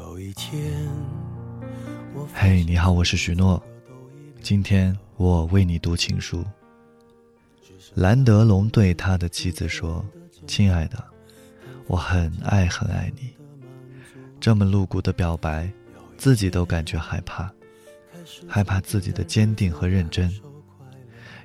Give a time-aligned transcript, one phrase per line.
[0.00, 0.88] 有一天
[2.32, 3.62] 嘿，你好，我是许诺，
[4.40, 6.42] 今天我为你读情书。
[7.94, 10.02] 兰德龙对他的妻子说
[10.48, 11.04] ：“亲爱的，
[11.86, 13.30] 我很爱很爱你。”
[14.40, 15.70] 这么露骨的表白，
[16.16, 17.52] 自己都感觉害怕，
[18.48, 20.32] 害怕自己的坚定和认真。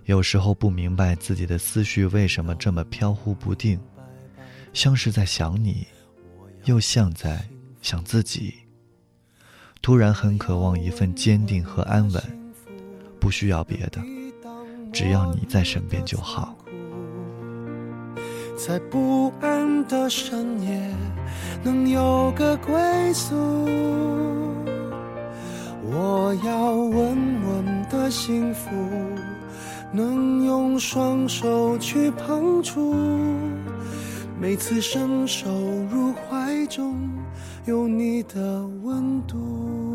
[0.06, 3.78] 有时候不明白自己的思绪为什么这么飘忽不定，
[4.72, 5.86] 像是在想你，
[6.64, 7.46] 又像在
[7.86, 8.52] 想自己。
[9.80, 12.24] 突然很渴望一份坚定和安稳，
[13.20, 14.02] 不需要别的，
[14.92, 16.56] 只要你在身边就好。
[18.58, 20.96] 在不安的深夜，
[21.64, 22.74] 能有个归
[23.14, 23.36] 宿。
[25.84, 28.72] 我要稳稳的幸福。
[29.94, 32.96] 能用双手去碰触，
[34.42, 35.48] 每次伸手
[35.90, 37.08] 入怀中，
[37.66, 39.95] 有你的温度。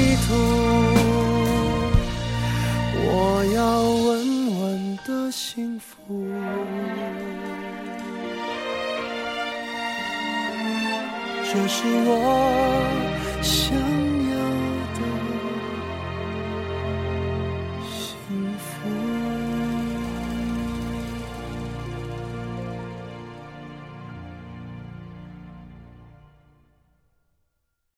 [11.53, 14.10] 这是我想。